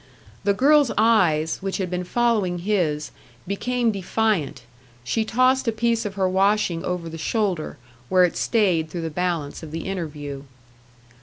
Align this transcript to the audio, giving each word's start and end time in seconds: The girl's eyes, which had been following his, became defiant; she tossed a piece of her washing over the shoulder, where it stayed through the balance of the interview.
The 0.43 0.55
girl's 0.55 0.89
eyes, 0.97 1.57
which 1.61 1.77
had 1.77 1.91
been 1.91 2.05
following 2.05 2.57
his, 2.57 3.11
became 3.45 3.91
defiant; 3.91 4.63
she 5.03 5.23
tossed 5.23 5.67
a 5.67 5.71
piece 5.71 6.05
of 6.07 6.15
her 6.15 6.27
washing 6.27 6.83
over 6.83 7.07
the 7.07 7.19
shoulder, 7.19 7.77
where 8.09 8.23
it 8.23 8.35
stayed 8.35 8.89
through 8.89 9.01
the 9.01 9.11
balance 9.11 9.61
of 9.61 9.69
the 9.69 9.81
interview. 9.81 10.41